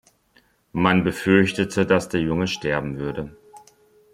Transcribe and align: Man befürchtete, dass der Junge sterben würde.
Man 0.73 1.03
befürchtete, 1.03 1.85
dass 1.85 2.09
der 2.09 2.21
Junge 2.21 2.47
sterben 2.47 2.97
würde. 2.97 3.37